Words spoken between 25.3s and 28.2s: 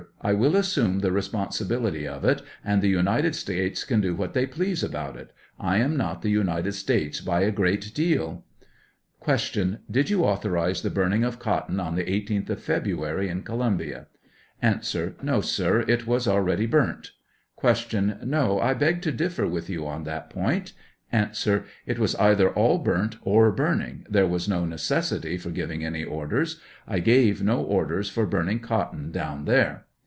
for giving any orders; I gave no orders